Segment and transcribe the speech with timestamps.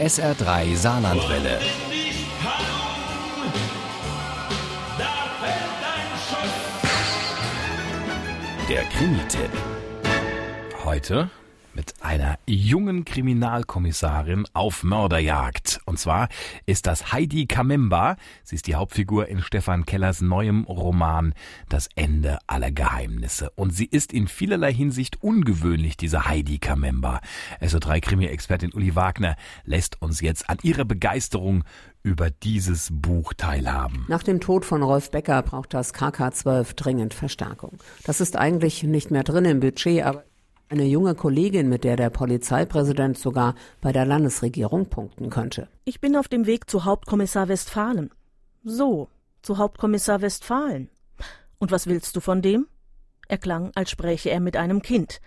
[0.00, 1.60] SR3 Saarlandwelle.
[8.66, 9.50] Der Krimi-Tipp.
[10.84, 11.28] Heute
[11.74, 15.80] mit einer jungen Kriminalkommissarin auf Mörderjagd.
[15.84, 16.28] Und zwar
[16.66, 18.16] ist das Heidi Kamemba.
[18.42, 21.34] Sie ist die Hauptfigur in Stefan Kellers neuem Roman
[21.68, 23.50] Das Ende aller Geheimnisse.
[23.54, 27.20] Und sie ist in vielerlei Hinsicht ungewöhnlich, diese Heidi Kamemba.
[27.60, 31.64] SO3 Krimi-Expertin Uli Wagner lässt uns jetzt an ihrer Begeisterung
[32.02, 34.06] über dieses Buch teilhaben.
[34.08, 37.78] Nach dem Tod von Rolf Becker braucht das KK12 dringend Verstärkung.
[38.04, 40.24] Das ist eigentlich nicht mehr drin im Budget, aber
[40.70, 45.68] eine junge Kollegin, mit der der Polizeipräsident sogar bei der Landesregierung punkten könnte.
[45.84, 48.10] Ich bin auf dem Weg zu Hauptkommissar Westfalen.
[48.62, 49.08] So,
[49.42, 50.88] zu Hauptkommissar Westfalen.
[51.58, 52.68] Und was willst du von dem?
[53.26, 55.20] Er klang, als spräche er mit einem Kind,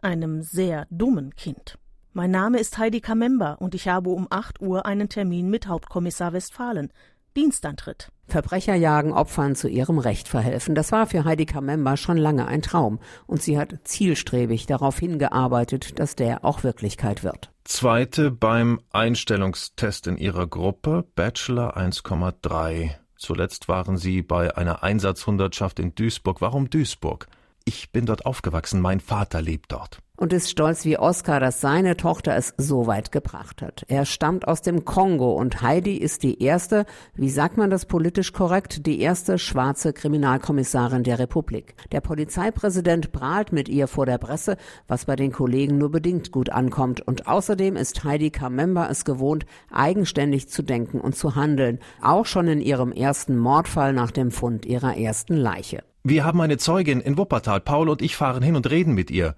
[0.00, 1.78] einem sehr dummen Kind.
[2.14, 6.32] Mein Name ist Heidi Kamemba und ich habe um 8 Uhr einen Termin mit Hauptkommissar
[6.32, 6.90] Westfalen.
[7.36, 8.10] Dienstantritt.
[8.26, 10.74] Verbrecher jagen Opfern zu ihrem Recht verhelfen.
[10.74, 12.98] Das war für Heidi Kamemba schon lange ein Traum.
[13.26, 17.52] Und sie hat zielstrebig darauf hingearbeitet, dass der auch Wirklichkeit wird.
[17.64, 22.90] Zweite beim Einstellungstest in ihrer Gruppe, Bachelor 1,3.
[23.16, 26.40] Zuletzt waren sie bei einer Einsatzhundertschaft in Duisburg.
[26.40, 27.28] Warum Duisburg?
[27.68, 31.96] Ich bin dort aufgewachsen, mein Vater lebt dort und ist stolz wie Oskar, dass seine
[31.96, 33.84] Tochter es so weit gebracht hat.
[33.88, 38.32] Er stammt aus dem Kongo und Heidi ist die erste, wie sagt man das politisch
[38.32, 41.74] korrekt, die erste schwarze Kriminalkommissarin der Republik.
[41.92, 44.56] Der Polizeipräsident prahlt mit ihr vor der Presse,
[44.88, 49.44] was bei den Kollegen nur bedingt gut ankommt und außerdem ist Heidi Kamemba es gewohnt,
[49.70, 54.66] eigenständig zu denken und zu handeln, auch schon in ihrem ersten Mordfall nach dem Fund
[54.66, 55.82] ihrer ersten Leiche.
[56.08, 57.60] Wir haben eine Zeugin in Wuppertal.
[57.60, 59.34] Paul und ich fahren hin und reden mit ihr.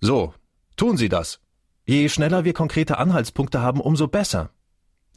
[0.00, 0.32] So,
[0.76, 1.40] tun Sie das.
[1.84, 4.50] Je schneller wir konkrete Anhaltspunkte haben, umso besser.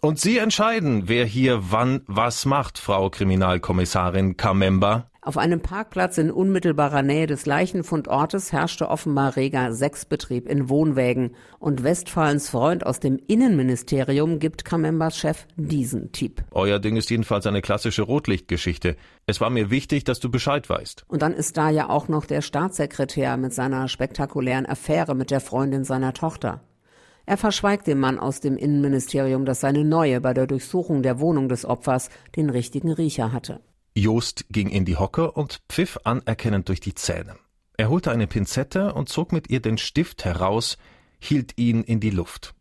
[0.01, 5.11] Und Sie entscheiden, wer hier wann was macht, Frau Kriminalkommissarin Kamemba.
[5.25, 11.35] Auf einem Parkplatz in unmittelbarer Nähe des Leichenfundortes herrschte offenbar reger Sexbetrieb in Wohnwägen.
[11.57, 16.43] Und Westfalens Freund aus dem Innenministerium gibt Kamembas Chef diesen Tipp.
[16.51, 18.97] Euer Ding ist jedenfalls eine klassische Rotlichtgeschichte.
[19.25, 21.05] Es war mir wichtig, dass du Bescheid weißt.
[21.07, 25.41] Und dann ist da ja auch noch der Staatssekretär mit seiner spektakulären Affäre mit der
[25.41, 26.61] Freundin seiner Tochter.
[27.25, 31.49] Er verschweigt dem Mann aus dem Innenministerium, dass seine Neue bei der Durchsuchung der Wohnung
[31.49, 33.61] des Opfers den richtigen Riecher hatte.
[33.95, 37.37] Jost ging in die Hocke und pfiff anerkennend durch die Zähne.
[37.77, 40.77] Er holte eine Pinzette und zog mit ihr den Stift heraus,
[41.19, 42.55] hielt ihn in die Luft.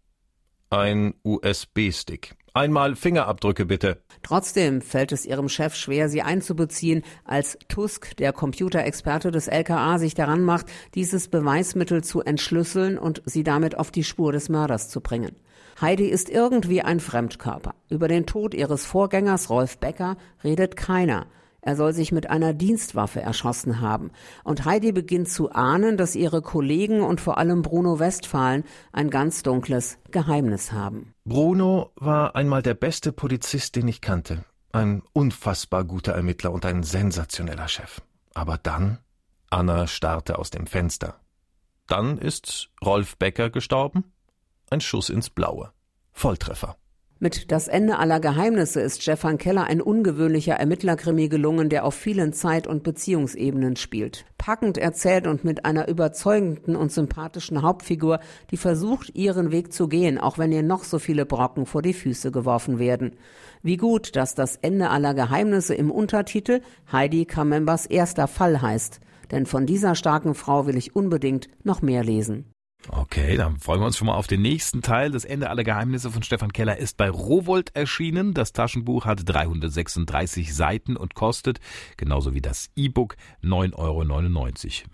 [0.71, 2.37] Ein USB-Stick.
[2.56, 4.00] Einmal Fingerabdrücke bitte.
[4.22, 10.15] Trotzdem fällt es ihrem Chef schwer, sie einzubeziehen, als Tusk, der Computerexperte des LKA, sich
[10.15, 15.00] daran macht, dieses Beweismittel zu entschlüsseln und sie damit auf die Spur des Mörders zu
[15.00, 15.34] bringen.
[15.81, 17.75] Heidi ist irgendwie ein Fremdkörper.
[17.91, 21.26] Über den Tod ihres Vorgängers Rolf Becker redet keiner.
[21.67, 24.11] Er soll sich mit einer Dienstwaffe erschossen haben.
[24.45, 29.43] Und Heidi beginnt zu ahnen, dass ihre Kollegen und vor allem Bruno Westphalen ein ganz
[29.43, 31.15] dunkles Geheimnis haben.
[31.25, 34.45] Bruno war einmal der beste Polizist, den ich kannte.
[34.73, 38.03] Ein unfassbar guter Ermittler und ein sensationeller Chef.
[38.35, 38.99] Aber dann?
[39.49, 41.19] Anna starrte aus dem Fenster.
[41.87, 44.13] Dann ist Rolf Becker gestorben?
[44.69, 45.73] Ein Schuss ins Blaue.
[46.13, 46.77] Volltreffer.
[47.25, 52.35] Mit Das Ende aller Geheimnisse ist Stefan Keller ein ungewöhnlicher Ermittlerkrimi gelungen, der auf vielen
[52.35, 54.27] Zeit- und Beziehungsebenen spielt.
[54.37, 58.21] Packend erzählt und mit einer überzeugenden und sympathischen Hauptfigur,
[58.51, 61.95] die versucht, ihren Weg zu gehen, auch wenn ihr noch so viele Brocken vor die
[61.95, 63.17] Füße geworfen werden.
[63.63, 66.61] Wie gut, dass Das Ende aller Geheimnisse im Untertitel
[66.93, 69.01] Heidi Kamembers erster Fall heißt.
[69.31, 72.53] Denn von dieser starken Frau will ich unbedingt noch mehr lesen.
[73.17, 75.13] Okay, dann freuen wir uns schon mal auf den nächsten Teil.
[75.13, 78.35] Das Ende aller Geheimnisse von Stefan Keller ist bei Rowold erschienen.
[78.35, 81.61] Das Taschenbuch hat 336 Seiten und kostet,
[81.97, 83.15] genauso wie das E-Book,
[83.45, 84.03] 9,99 Euro.